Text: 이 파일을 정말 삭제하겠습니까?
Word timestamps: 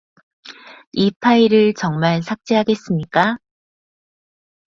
이 0.93 1.11
파일을 1.19 1.75
정말 1.75 2.23
삭제하겠습니까? 2.23 3.37